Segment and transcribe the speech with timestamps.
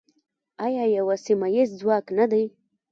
[0.65, 2.43] آیا یو سیمه ییز ځواک نه دی؟